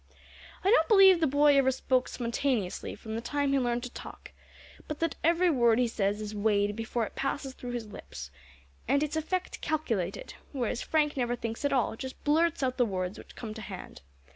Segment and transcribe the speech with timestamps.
[0.63, 4.31] "I don't believe the boy ever spoke spontaneously from the time he learned to talk,
[4.87, 8.31] but that every word he says is weighed before it passes through his lips,
[8.87, 12.83] and its effect calculated; whereas Frank never thinks at all, but just blurts out the
[12.87, 14.01] words which come to hand.